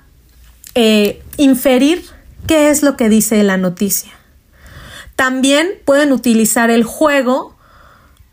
eh, 0.76 1.20
inferir 1.38 2.04
qué 2.46 2.70
es 2.70 2.84
lo 2.84 2.96
que 2.96 3.08
dice 3.08 3.42
la 3.42 3.56
noticia. 3.56 4.12
También 5.16 5.70
pueden 5.84 6.12
utilizar 6.12 6.70
el 6.70 6.84
juego 6.84 7.56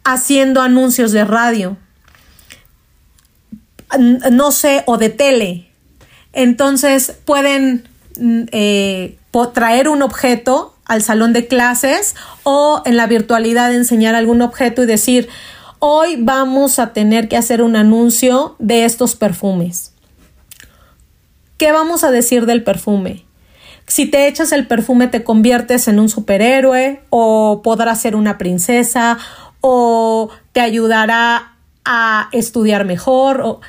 haciendo 0.04 0.62
anuncios 0.62 1.12
de 1.12 1.26
radio, 1.26 1.76
no 4.32 4.52
sé, 4.52 4.84
o 4.86 5.00
de 5.00 5.10
tele. 5.10 5.69
Entonces 6.34 7.18
pueden 7.26 7.88
mm, 8.20 8.44
eh, 8.52 9.18
traer 9.54 9.90
un 9.90 10.02
objeto 10.02 10.76
al 10.86 11.04
salón 11.04 11.34
de 11.34 11.48
clases 11.48 12.16
o 12.44 12.82
en 12.86 12.98
la 12.98 13.08
virtualidad 13.08 13.74
enseñar 13.74 14.16
algún 14.16 14.42
objeto 14.42 14.84
y 14.84 14.88
decir, 14.88 15.30
hoy 15.78 16.18
vamos 16.20 16.80
a 16.80 16.94
tener 16.94 17.28
que 17.28 17.38
hacer 17.38 17.62
un 17.62 17.76
anuncio 17.76 18.56
de 18.60 18.86
estos 18.86 19.16
perfumes. 19.16 19.94
¿Qué 21.58 21.72
vamos 21.72 22.04
a 22.04 22.12
decir 22.12 22.46
del 22.46 22.64
perfume? 22.64 23.26
Si 23.86 24.06
te 24.06 24.28
echas 24.28 24.52
el 24.52 24.68
perfume 24.68 25.08
te 25.08 25.24
conviertes 25.24 25.88
en 25.88 26.00
un 26.00 26.10
superhéroe 26.10 27.02
o 27.10 27.62
podrás 27.64 28.02
ser 28.02 28.16
una 28.16 28.38
princesa 28.38 29.18
o 29.62 30.30
te 30.52 30.62
ayudará 30.62 31.56
a 31.86 32.30
estudiar 32.32 32.86
mejor. 32.86 33.42
O... 33.42 33.62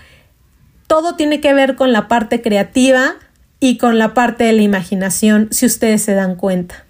Todo 0.90 1.14
tiene 1.14 1.40
que 1.40 1.54
ver 1.54 1.76
con 1.76 1.92
la 1.92 2.08
parte 2.08 2.42
creativa 2.42 3.14
y 3.60 3.78
con 3.78 3.96
la 3.96 4.12
parte 4.12 4.42
de 4.42 4.52
la 4.52 4.62
imaginación, 4.62 5.46
si 5.52 5.64
ustedes 5.64 6.02
se 6.02 6.14
dan 6.14 6.34
cuenta. 6.34 6.84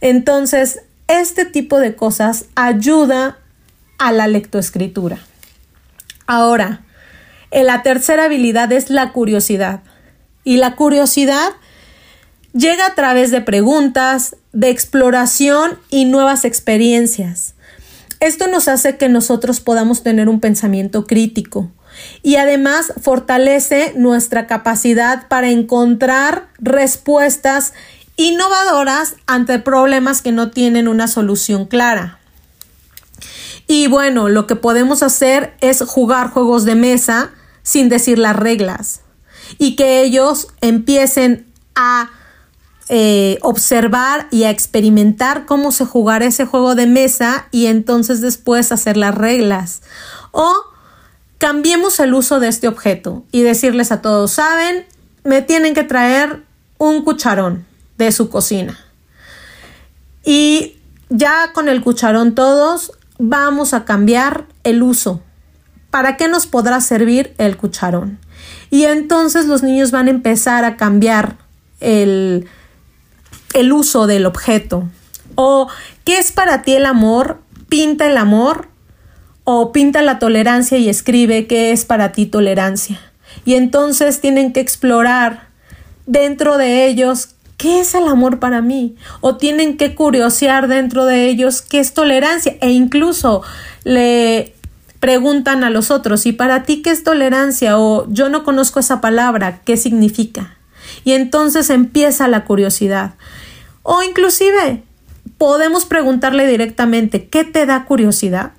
Entonces, 0.00 0.82
este 1.08 1.46
tipo 1.46 1.80
de 1.80 1.96
cosas 1.96 2.44
ayuda 2.54 3.38
a 3.98 4.12
la 4.12 4.28
lectoescritura. 4.28 5.18
Ahora, 6.28 6.82
la 7.50 7.82
tercera 7.82 8.26
habilidad 8.26 8.70
es 8.70 8.88
la 8.88 9.10
curiosidad. 9.10 9.80
Y 10.44 10.58
la 10.58 10.76
curiosidad 10.76 11.50
llega 12.52 12.86
a 12.86 12.94
través 12.94 13.32
de 13.32 13.40
preguntas, 13.40 14.36
de 14.52 14.70
exploración 14.70 15.76
y 15.90 16.04
nuevas 16.04 16.44
experiencias. 16.44 17.54
Esto 18.20 18.46
nos 18.46 18.68
hace 18.68 18.96
que 18.96 19.08
nosotros 19.08 19.58
podamos 19.58 20.04
tener 20.04 20.28
un 20.28 20.38
pensamiento 20.38 21.04
crítico 21.04 21.72
y 22.22 22.36
además 22.36 22.92
fortalece 23.00 23.92
nuestra 23.96 24.46
capacidad 24.46 25.28
para 25.28 25.50
encontrar 25.50 26.48
respuestas 26.58 27.72
innovadoras 28.16 29.14
ante 29.26 29.58
problemas 29.58 30.22
que 30.22 30.32
no 30.32 30.50
tienen 30.50 30.88
una 30.88 31.08
solución 31.08 31.66
clara. 31.66 32.18
Y 33.66 33.86
bueno, 33.86 34.28
lo 34.28 34.46
que 34.46 34.56
podemos 34.56 35.02
hacer 35.02 35.54
es 35.60 35.82
jugar 35.82 36.30
juegos 36.30 36.64
de 36.64 36.74
mesa 36.74 37.30
sin 37.62 37.88
decir 37.88 38.18
las 38.18 38.36
reglas 38.36 39.02
y 39.58 39.76
que 39.76 40.02
ellos 40.02 40.48
empiecen 40.60 41.46
a 41.74 42.10
eh, 42.88 43.38
observar 43.42 44.26
y 44.32 44.42
a 44.42 44.50
experimentar 44.50 45.46
cómo 45.46 45.70
se 45.70 45.84
jugará 45.84 46.26
ese 46.26 46.44
juego 46.44 46.74
de 46.74 46.86
mesa 46.86 47.46
y 47.52 47.66
entonces 47.66 48.20
después 48.20 48.72
hacer 48.72 48.96
las 48.96 49.14
reglas. 49.14 49.82
O 50.32 50.52
cambiemos 51.40 51.98
el 52.00 52.12
uso 52.12 52.38
de 52.38 52.48
este 52.48 52.68
objeto 52.68 53.24
y 53.32 53.42
decirles 53.42 53.90
a 53.92 54.02
todos, 54.02 54.30
saben, 54.30 54.84
me 55.24 55.40
tienen 55.40 55.72
que 55.72 55.82
traer 55.82 56.44
un 56.76 57.02
cucharón 57.02 57.64
de 57.96 58.12
su 58.12 58.28
cocina. 58.28 58.78
Y 60.22 60.76
ya 61.08 61.54
con 61.54 61.70
el 61.70 61.80
cucharón 61.80 62.34
todos 62.34 62.92
vamos 63.18 63.72
a 63.72 63.86
cambiar 63.86 64.44
el 64.64 64.82
uso. 64.82 65.22
¿Para 65.90 66.18
qué 66.18 66.28
nos 66.28 66.46
podrá 66.46 66.78
servir 66.82 67.34
el 67.38 67.56
cucharón? 67.56 68.18
Y 68.70 68.84
entonces 68.84 69.46
los 69.46 69.62
niños 69.62 69.92
van 69.92 70.08
a 70.08 70.10
empezar 70.10 70.66
a 70.66 70.76
cambiar 70.76 71.38
el, 71.80 72.48
el 73.54 73.72
uso 73.72 74.06
del 74.06 74.26
objeto. 74.26 74.90
O 75.36 75.68
¿qué 76.04 76.18
es 76.18 76.32
para 76.32 76.60
ti 76.62 76.74
el 76.74 76.84
amor? 76.84 77.40
Pinta 77.70 78.06
el 78.06 78.18
amor 78.18 78.69
o 79.44 79.72
pinta 79.72 80.02
la 80.02 80.18
tolerancia 80.18 80.78
y 80.78 80.88
escribe 80.88 81.46
qué 81.46 81.72
es 81.72 81.84
para 81.84 82.12
ti 82.12 82.26
tolerancia. 82.26 83.00
Y 83.44 83.54
entonces 83.54 84.20
tienen 84.20 84.52
que 84.52 84.60
explorar 84.60 85.48
dentro 86.06 86.58
de 86.58 86.86
ellos 86.86 87.30
qué 87.56 87.80
es 87.80 87.94
el 87.94 88.08
amor 88.08 88.38
para 88.38 88.62
mí 88.62 88.96
o 89.20 89.36
tienen 89.36 89.76
que 89.76 89.94
curiosear 89.94 90.66
dentro 90.66 91.04
de 91.04 91.28
ellos 91.28 91.62
qué 91.62 91.78
es 91.78 91.92
tolerancia 91.92 92.56
e 92.60 92.70
incluso 92.70 93.42
le 93.84 94.54
preguntan 94.98 95.62
a 95.62 95.70
los 95.70 95.90
otros 95.90 96.26
y 96.26 96.32
para 96.32 96.62
ti 96.64 96.82
qué 96.82 96.90
es 96.90 97.04
tolerancia 97.04 97.78
o 97.78 98.06
yo 98.08 98.28
no 98.28 98.44
conozco 98.44 98.80
esa 98.80 99.00
palabra, 99.00 99.60
¿qué 99.64 99.76
significa? 99.76 100.56
Y 101.04 101.12
entonces 101.12 101.70
empieza 101.70 102.28
la 102.28 102.44
curiosidad. 102.44 103.14
O 103.82 104.02
inclusive 104.02 104.82
podemos 105.38 105.86
preguntarle 105.86 106.46
directamente, 106.46 107.28
¿qué 107.28 107.44
te 107.44 107.64
da 107.64 107.84
curiosidad? 107.84 108.52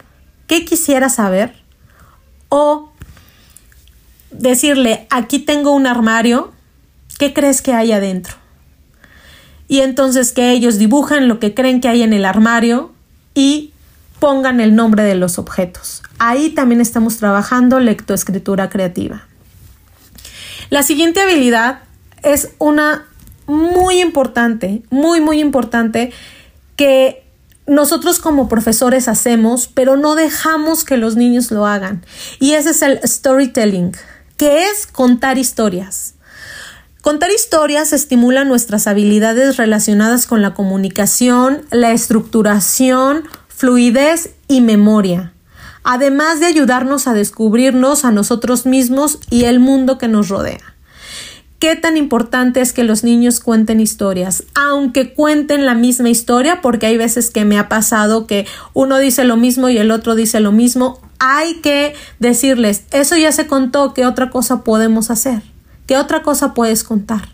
¿Qué 0.52 0.66
quisiera 0.66 1.08
saber? 1.08 1.54
O 2.50 2.92
decirle, 4.32 5.08
aquí 5.10 5.40
tengo 5.40 5.72
un 5.72 5.88
armario, 5.88 6.52
¿qué 7.18 7.32
crees 7.32 7.62
que 7.62 7.72
hay 7.72 7.94
adentro? 7.94 8.36
Y 9.70 9.80
entonces 9.80 10.34
que 10.34 10.52
ellos 10.52 10.78
dibujan 10.78 11.30
lo 11.30 11.40
que 11.40 11.54
creen 11.54 11.80
que 11.80 11.88
hay 11.88 12.02
en 12.02 12.12
el 12.12 12.26
armario 12.26 12.92
y 13.34 13.72
pongan 14.20 14.60
el 14.60 14.76
nombre 14.76 15.04
de 15.04 15.16
los 15.16 15.40
objetos. 15.40 16.04
Ahí 16.20 16.50
también 16.50 16.82
estamos 16.82 17.16
trabajando 17.16 17.80
lectoescritura 17.80 18.70
creativa. 18.70 19.26
La 20.70 20.84
siguiente 20.84 21.22
habilidad 21.22 21.84
es 22.24 22.50
una 22.58 23.06
muy 23.48 24.02
importante, 24.02 24.84
muy, 24.90 25.22
muy 25.22 25.40
importante 25.40 26.12
que 26.76 27.24
nosotros 27.68 28.20
como 28.20 28.50
profesores 28.50 29.08
hacemos, 29.08 29.68
pero 29.68 29.98
no 29.98 30.16
dejamos 30.16 30.84
que 30.84 30.98
los 30.98 31.16
niños 31.16 31.52
lo 31.52 31.66
hagan. 31.66 32.06
Y 32.40 32.54
ese 32.54 32.72
es 32.72 32.82
el 32.82 33.00
storytelling, 33.04 33.92
que 34.38 34.66
es 34.66 34.88
contar 34.88 35.38
historias. 35.38 36.16
Contar 37.02 37.32
historias 37.32 37.94
estimula 37.94 38.44
nuestras 38.44 38.88
habilidades 38.88 39.58
relacionadas 39.58 40.28
con 40.28 40.42
la 40.42 40.54
comunicación, 40.54 41.64
la 41.72 41.92
estructuración, 41.92 43.24
fluidez 43.48 44.32
y 44.48 44.62
memoria, 44.62 45.34
además 45.84 46.40
de 46.40 46.46
ayudarnos 46.46 47.08
a 47.08 47.14
descubrirnos 47.14 48.06
a 48.06 48.12
nosotros 48.12 48.66
mismos 48.66 49.20
y 49.32 49.46
el 49.46 49.60
mundo 49.60 49.98
que 49.98 50.08
nos 50.08 50.30
rodea 50.30 50.71
qué 51.62 51.76
tan 51.76 51.96
importante 51.96 52.60
es 52.60 52.74
que 52.74 52.84
los 52.84 53.04
niños 53.04 53.40
cuenten 53.40 53.80
historias, 53.80 54.44
aunque 54.56 55.14
cuenten 55.14 55.68
la 55.68 55.76
misma 55.76 56.10
historia, 56.10 56.60
porque 56.60 56.88
hay 56.88 56.98
veces 56.98 57.30
que 57.30 57.46
me 57.46 57.60
ha 57.60 57.70
pasado 57.70 58.26
que 58.26 58.48
uno 58.74 58.98
dice 58.98 59.26
lo 59.26 59.38
mismo 59.38 59.70
y 59.70 59.78
el 59.78 59.92
otro 59.92 60.16
dice 60.16 60.40
lo 60.40 60.52
mismo, 60.52 61.00
hay 61.20 61.62
que 61.62 61.94
decirles, 62.18 62.86
eso 62.90 63.16
ya 63.16 63.32
se 63.32 63.46
contó, 63.46 63.94
¿qué 63.94 64.08
otra 64.08 64.32
cosa 64.32 64.64
podemos 64.64 65.12
hacer? 65.12 65.44
¿Qué 65.86 65.98
otra 65.98 66.24
cosa 66.24 66.56
puedes 66.56 66.84
contar? 66.84 67.30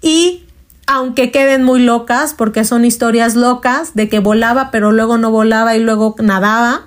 Y 0.00 0.44
aunque 0.86 1.30
queden 1.30 1.62
muy 1.62 1.82
locas, 1.82 2.32
porque 2.32 2.64
son 2.64 2.86
historias 2.86 3.36
locas, 3.36 3.92
de 3.92 4.08
que 4.08 4.18
volaba, 4.20 4.70
pero 4.70 4.92
luego 4.92 5.18
no 5.18 5.30
volaba 5.30 5.76
y 5.76 5.80
luego 5.80 6.16
nadaba, 6.20 6.86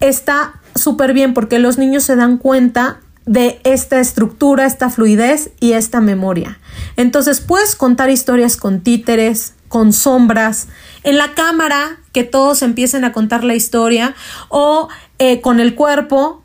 está 0.00 0.54
súper 0.74 1.12
bien 1.12 1.34
porque 1.34 1.60
los 1.60 1.78
niños 1.78 2.02
se 2.02 2.16
dan 2.16 2.36
cuenta 2.36 2.98
de 3.30 3.60
esta 3.62 4.00
estructura, 4.00 4.66
esta 4.66 4.90
fluidez 4.90 5.52
y 5.60 5.74
esta 5.74 6.00
memoria. 6.00 6.58
Entonces 6.96 7.40
puedes 7.40 7.76
contar 7.76 8.10
historias 8.10 8.56
con 8.56 8.80
títeres, 8.80 9.54
con 9.68 9.92
sombras, 9.92 10.66
en 11.04 11.16
la 11.16 11.32
cámara, 11.34 12.00
que 12.10 12.24
todos 12.24 12.62
empiecen 12.62 13.04
a 13.04 13.12
contar 13.12 13.44
la 13.44 13.54
historia, 13.54 14.16
o 14.48 14.88
eh, 15.20 15.40
con 15.42 15.60
el 15.60 15.76
cuerpo, 15.76 16.42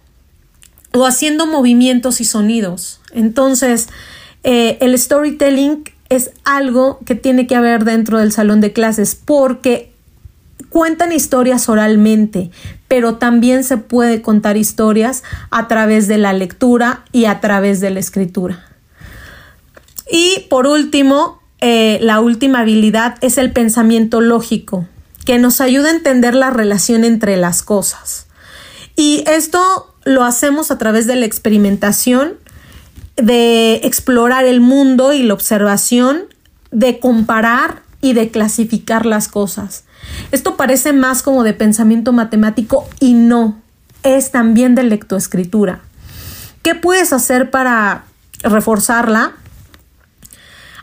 o 0.93 1.07
haciendo 1.07 1.47
movimientos 1.47 2.21
y 2.21 2.23
sonidos. 2.23 3.01
Entonces, 3.13 3.89
eh, 4.43 4.77
el 4.79 4.95
storytelling 4.95 5.91
es 6.09 6.29
algo 6.43 6.99
que 7.03 7.15
tiene 7.15 7.47
que 7.47 7.55
haber 7.55 7.83
dentro 7.83 8.19
del 8.19 8.31
salón 8.31 8.61
de 8.61 8.73
clases 8.73 9.15
porque 9.15 9.94
cuentan 10.75 11.13
historias 11.13 11.69
oralmente, 11.69 12.51
pero 12.89 13.15
también 13.15 13.63
se 13.63 13.77
puede 13.77 14.21
contar 14.21 14.57
historias 14.57 15.23
a 15.49 15.69
través 15.69 16.09
de 16.09 16.17
la 16.17 16.33
lectura 16.33 17.05
y 17.13 17.27
a 17.27 17.39
través 17.39 17.79
de 17.79 17.91
la 17.91 18.01
escritura. 18.01 18.61
Y 20.11 20.47
por 20.49 20.67
último, 20.67 21.41
eh, 21.61 21.97
la 22.01 22.19
última 22.19 22.59
habilidad 22.59 23.15
es 23.21 23.37
el 23.37 23.53
pensamiento 23.53 24.19
lógico, 24.19 24.85
que 25.23 25.39
nos 25.39 25.61
ayuda 25.61 25.87
a 25.87 25.95
entender 25.95 26.35
la 26.35 26.49
relación 26.49 27.05
entre 27.05 27.37
las 27.37 27.63
cosas. 27.63 28.25
Y 28.97 29.23
esto 29.27 29.95
lo 30.03 30.25
hacemos 30.25 30.71
a 30.71 30.77
través 30.77 31.07
de 31.07 31.15
la 31.15 31.25
experimentación, 31.25 32.33
de 33.15 33.75
explorar 33.85 34.43
el 34.43 34.59
mundo 34.59 35.13
y 35.13 35.23
la 35.23 35.35
observación, 35.35 36.25
de 36.71 36.99
comparar 36.99 37.84
y 38.01 38.13
de 38.13 38.29
clasificar 38.29 39.05
las 39.05 39.27
cosas. 39.27 39.85
Esto 40.31 40.55
parece 40.57 40.93
más 40.93 41.23
como 41.23 41.43
de 41.43 41.53
pensamiento 41.53 42.13
matemático 42.13 42.87
y 42.99 43.13
no, 43.13 43.61
es 44.03 44.31
también 44.31 44.75
de 44.75 44.83
lectoescritura. 44.83 45.81
¿Qué 46.61 46.75
puedes 46.75 47.13
hacer 47.13 47.51
para 47.51 48.05
reforzarla? 48.43 49.33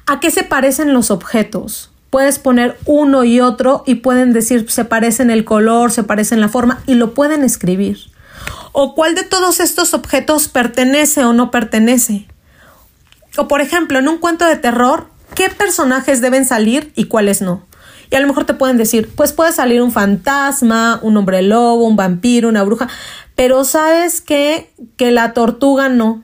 ¿A 0.06 0.20
qué 0.20 0.30
se 0.30 0.42
parecen 0.42 0.92
los 0.92 1.10
objetos? 1.10 1.90
Puedes 2.10 2.38
poner 2.38 2.78
uno 2.84 3.24
y 3.24 3.40
otro 3.40 3.84
y 3.86 3.96
pueden 3.96 4.32
decir 4.32 4.70
se 4.70 4.84
parecen 4.84 5.30
el 5.30 5.44
color, 5.44 5.92
se 5.92 6.02
parecen 6.02 6.40
la 6.40 6.48
forma 6.48 6.82
y 6.86 6.94
lo 6.94 7.14
pueden 7.14 7.42
escribir. 7.42 7.98
¿O 8.72 8.94
cuál 8.94 9.14
de 9.14 9.22
todos 9.22 9.60
estos 9.60 9.94
objetos 9.94 10.48
pertenece 10.48 11.24
o 11.24 11.32
no 11.32 11.50
pertenece? 11.50 12.26
O 13.36 13.48
por 13.48 13.60
ejemplo, 13.60 13.98
en 13.98 14.08
un 14.08 14.18
cuento 14.18 14.44
de 14.44 14.56
terror, 14.56 15.08
¿qué 15.34 15.48
personajes 15.50 16.20
deben 16.20 16.44
salir 16.44 16.92
y 16.94 17.04
cuáles 17.04 17.42
no? 17.42 17.66
Y 18.10 18.16
a 18.16 18.20
lo 18.20 18.26
mejor 18.26 18.44
te 18.44 18.54
pueden 18.54 18.76
decir, 18.76 19.10
pues 19.14 19.32
puede 19.32 19.52
salir 19.52 19.80
un 19.80 19.90
fantasma, 19.90 21.00
un 21.02 21.16
hombre 21.16 21.42
lobo, 21.42 21.86
un 21.86 21.96
vampiro, 21.96 22.48
una 22.48 22.62
bruja, 22.62 22.88
pero 23.36 23.64
sabes 23.64 24.20
que 24.20 24.70
la 24.98 25.32
tortuga 25.32 25.88
no. 25.88 26.22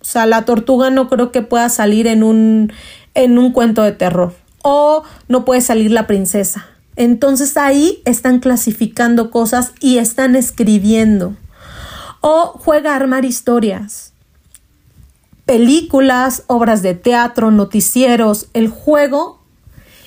O 0.00 0.04
sea, 0.04 0.26
la 0.26 0.44
tortuga 0.44 0.90
no 0.90 1.08
creo 1.08 1.32
que 1.32 1.42
pueda 1.42 1.68
salir 1.68 2.06
en 2.06 2.22
un 2.22 2.72
en 3.14 3.38
un 3.38 3.52
cuento 3.52 3.82
de 3.82 3.92
terror 3.92 4.34
o 4.62 5.04
no 5.28 5.44
puede 5.44 5.60
salir 5.60 5.90
la 5.90 6.06
princesa. 6.06 6.66
Entonces 6.96 7.56
ahí 7.56 8.02
están 8.06 8.38
clasificando 8.38 9.30
cosas 9.30 9.72
y 9.80 9.98
están 9.98 10.36
escribiendo. 10.36 11.36
O 12.20 12.58
juega 12.58 12.92
a 12.92 12.96
armar 12.96 13.24
historias. 13.26 14.13
Películas, 15.46 16.44
obras 16.46 16.82
de 16.82 16.94
teatro, 16.94 17.50
noticieros, 17.50 18.48
el 18.54 18.68
juego 18.68 19.40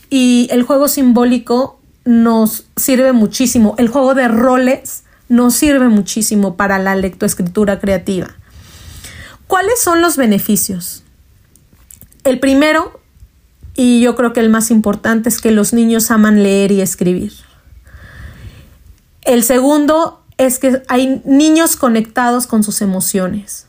y 0.09 0.47
el 0.51 0.63
juego 0.63 0.87
simbólico 0.87 1.79
nos 2.05 2.65
sirve 2.75 3.11
muchísimo. 3.11 3.75
El 3.77 3.89
juego 3.89 4.15
de 4.15 4.27
roles 4.27 5.03
nos 5.29 5.55
sirve 5.55 5.89
muchísimo 5.89 6.55
para 6.55 6.79
la 6.79 6.95
lectoescritura 6.95 7.79
creativa. 7.79 8.35
¿Cuáles 9.47 9.81
son 9.81 10.01
los 10.01 10.17
beneficios? 10.17 11.03
El 12.23 12.39
primero, 12.39 12.99
y 13.75 14.01
yo 14.01 14.15
creo 14.15 14.33
que 14.33 14.39
el 14.39 14.49
más 14.49 14.71
importante, 14.71 15.29
es 15.29 15.39
que 15.39 15.51
los 15.51 15.71
niños 15.73 16.11
aman 16.11 16.43
leer 16.43 16.71
y 16.71 16.81
escribir. 16.81 17.33
El 19.21 19.43
segundo 19.43 20.23
es 20.37 20.59
que 20.59 20.81
hay 20.87 21.21
niños 21.25 21.75
conectados 21.75 22.47
con 22.47 22.63
sus 22.63 22.81
emociones, 22.81 23.66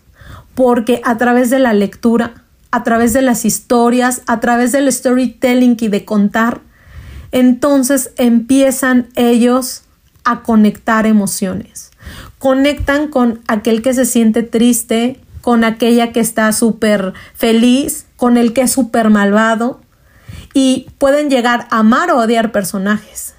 porque 0.59 1.01
a 1.05 1.17
través 1.19 1.51
de 1.51 1.61
la 1.61 1.73
lectura, 1.73 2.43
a 2.73 2.83
través 2.83 3.13
de 3.13 3.23
las 3.23 3.45
historias, 3.45 4.23
a 4.27 4.41
través 4.41 4.73
del 4.73 4.93
storytelling 4.93 5.77
y 5.79 5.87
de 5.87 6.05
contar, 6.05 6.63
entonces 7.31 8.11
empiezan 8.17 9.07
ellos 9.15 9.85
a 10.25 10.43
conectar 10.43 11.07
emociones. 11.07 11.93
Conectan 12.41 13.07
con 13.07 13.41
aquel 13.47 13.83
que 13.83 13.95
se 13.95 14.05
siente 14.05 14.43
triste, 14.43 15.21
con 15.43 15.63
aquella 15.63 16.11
que 16.11 16.19
está 16.19 16.51
súper 16.53 17.13
feliz, 17.35 18.07
con 18.17 18.37
el 18.37 18.53
que 18.53 18.63
es 18.63 18.73
súper 18.73 19.11
malvado 19.11 19.81
y 20.55 20.89
pueden 20.99 21.31
llegar 21.31 21.69
a 21.71 21.79
amar 21.79 22.11
o 22.11 22.19
odiar 22.19 22.51
personajes. 22.51 23.37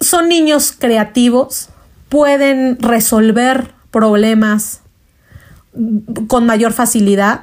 Son 0.00 0.28
niños 0.28 0.74
creativos, 0.78 1.70
pueden 2.10 2.76
resolver 2.82 3.72
problemas 3.90 4.82
con 6.26 6.46
mayor 6.46 6.72
facilidad 6.72 7.42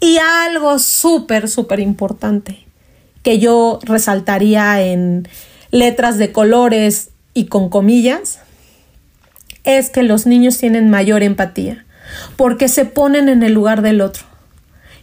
y 0.00 0.18
algo 0.18 0.78
súper, 0.78 1.48
súper 1.48 1.80
importante 1.80 2.66
que 3.22 3.38
yo 3.38 3.78
resaltaría 3.82 4.82
en 4.82 5.28
letras 5.70 6.18
de 6.18 6.30
colores 6.30 7.10
y 7.32 7.46
con 7.46 7.68
comillas 7.68 8.38
es 9.64 9.90
que 9.90 10.02
los 10.02 10.26
niños 10.26 10.58
tienen 10.58 10.90
mayor 10.90 11.22
empatía 11.22 11.84
porque 12.36 12.68
se 12.68 12.84
ponen 12.84 13.28
en 13.28 13.42
el 13.42 13.54
lugar 13.54 13.82
del 13.82 14.02
otro 14.02 14.24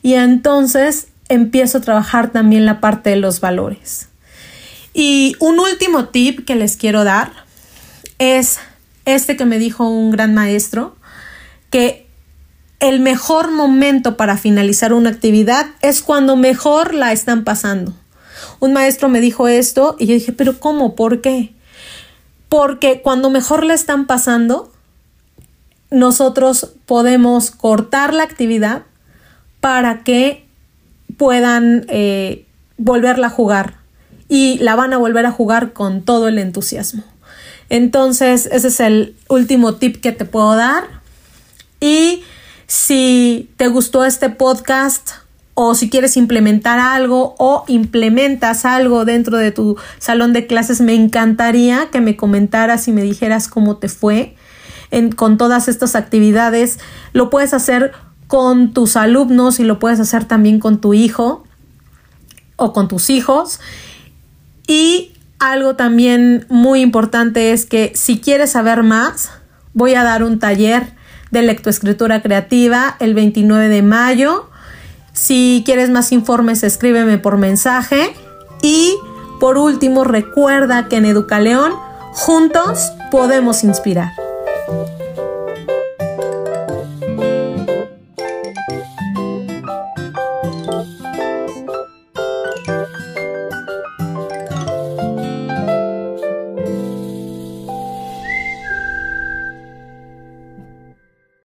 y 0.04 0.14
entonces 0.14 1.08
empiezo 1.30 1.80
a 1.80 1.82
trabajar 1.82 2.32
también 2.32 2.66
la 2.66 2.80
parte 2.82 3.12
de 3.12 3.16
los 3.16 3.40
valores. 3.40 4.10
Y 4.94 5.36
un 5.40 5.60
último 5.60 6.10
tip 6.10 6.46
que 6.46 6.56
les 6.56 6.76
quiero 6.76 7.04
dar 7.04 7.32
es 8.20 8.60
este 9.06 9.38
que 9.38 9.46
me 9.46 9.58
dijo 9.58 9.90
un 9.90 10.12
gran 10.12 10.34
maestro, 10.34 10.96
que 11.70 12.01
el 12.82 13.00
mejor 13.00 13.52
momento 13.52 14.18
para 14.18 14.38
finalizar 14.38 14.92
una 14.92 15.12
actividad 15.12 15.68
es 15.82 16.02
cuando 16.02 16.36
mejor 16.36 16.94
la 16.94 17.14
están 17.14 17.44
pasando. 17.44 17.94
Un 18.60 18.74
maestro 18.74 19.08
me 19.08 19.22
dijo 19.22 19.48
esto 19.48 19.96
y 20.00 20.08
yo 20.08 20.16
dije, 20.16 20.34
pero 20.34 20.60
¿cómo? 20.60 20.96
¿Por 20.96 21.22
qué? 21.22 21.54
Porque 22.50 23.02
cuando 23.02 23.30
mejor 23.30 23.64
la 23.64 23.76
están 23.76 24.08
pasando, 24.08 24.74
nosotros 25.92 26.72
podemos 26.88 27.52
cortar 27.52 28.16
la 28.16 28.24
actividad 28.24 28.82
para 29.60 30.04
que 30.04 30.46
puedan 31.18 31.86
eh, 31.88 32.46
volverla 32.78 33.28
a 33.28 33.32
jugar 33.32 33.76
y 34.28 34.58
la 34.58 34.76
van 34.76 34.92
a 34.94 34.98
volver 34.98 35.28
a 35.28 35.32
jugar 35.32 35.74
con 35.74 36.02
todo 36.02 36.28
el 36.28 36.40
entusiasmo. 36.40 37.04
Entonces, 37.70 38.50
ese 38.52 38.70
es 38.70 38.80
el 38.80 39.16
último 39.30 39.76
tip 39.76 40.02
que 40.02 40.12
te 40.12 40.26
puedo 40.26 40.56
dar. 40.56 40.84
Y 41.80 42.24
si 42.72 43.50
te 43.58 43.68
gustó 43.68 44.06
este 44.06 44.30
podcast 44.30 45.10
o 45.56 45.76
si 45.76 45.90
quieres 45.90 46.16
implementar 46.16 46.80
algo 46.80 47.36
o 47.38 47.66
implementas 47.68 48.64
algo 48.64 49.04
dentro 49.04 49.36
de 49.36 49.52
tu 49.52 49.76
salón 50.00 50.32
de 50.32 50.48
clases, 50.48 50.80
me 50.80 50.96
encantaría 50.96 51.90
que 51.92 52.00
me 52.00 52.16
comentaras 52.16 52.88
y 52.88 52.94
me 52.94 53.02
dijeras 53.02 53.50
cómo 53.50 53.76
te 53.76 53.90
fue 53.90 54.38
con 55.18 55.38
todas 55.38 55.68
estas 55.68 55.96
actividades. 55.96 56.80
Lo 57.12 57.30
puedes 57.30 57.54
hacer 57.54 57.92
con 58.28 58.72
tus 58.72 58.96
alumnos 58.96 59.60
y 59.60 59.66
lo 59.66 59.78
puedes 59.78 60.00
hacer 60.00 60.24
también 60.24 60.62
con 60.62 60.80
tu 60.80 60.94
hijo 60.94 61.44
o 62.56 62.72
con 62.72 62.88
tus 62.88 63.10
hijos. 63.10 63.60
Y 64.66 65.12
algo 65.40 65.76
también 65.76 66.46
muy 66.48 66.80
importante 66.80 67.52
es 67.52 67.66
que 67.66 67.92
si 67.96 68.22
quieres 68.22 68.52
saber 68.52 68.82
más, 68.82 69.30
voy 69.74 69.94
a 69.96 70.06
dar 70.06 70.24
un 70.24 70.40
taller 70.40 71.01
de 71.32 71.42
lectoescritura 71.42 72.22
creativa 72.22 72.96
el 73.00 73.14
29 73.14 73.70
de 73.70 73.82
mayo. 73.82 74.50
Si 75.14 75.64
quieres 75.66 75.90
más 75.90 76.12
informes, 76.12 76.64
escríbeme 76.64 77.18
por 77.18 77.38
mensaje. 77.38 78.14
Y 78.62 78.96
por 79.40 79.58
último, 79.58 80.04
recuerda 80.04 80.88
que 80.88 80.98
en 80.98 81.06
Educaleón 81.06 81.74
juntos 82.14 82.92
podemos 83.10 83.64
inspirar. 83.64 84.12